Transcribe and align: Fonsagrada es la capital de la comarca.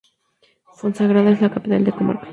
Fonsagrada 0.77 1.29
es 1.29 1.41
la 1.43 1.51
capital 1.53 1.83
de 1.85 1.91
la 1.91 1.95
comarca. 1.95 2.27